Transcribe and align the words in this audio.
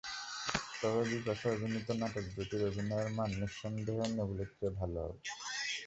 তবে 0.79 1.01
বিপাশা 1.11 1.47
অভিনীত 1.55 1.87
নাটক 2.01 2.25
দুটির 2.35 2.61
অভিনয়ের 2.69 3.09
মান 3.17 3.29
নিঃসন্দেহে 3.39 4.03
অন্যগুলোর 4.05 4.49
চেয়ে 4.53 4.77
ভালো 4.79 4.97
হবে। 5.03 5.19